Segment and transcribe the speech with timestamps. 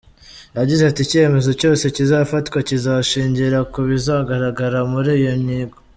[0.57, 5.77] Yagize ati “Icyemezo cyose kizafatwa kizashingira ku bizagaragara muri iyo nyigo.